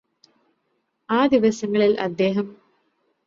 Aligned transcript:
ആ 1.09 1.27
ദിവസങ്ങളില് 1.27 1.97
അദ്ദേഹം 1.97 2.47